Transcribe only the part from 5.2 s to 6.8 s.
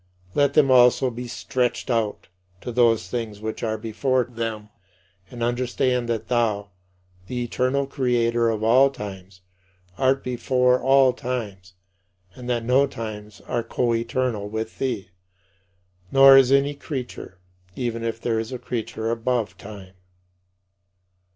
and understand that thou,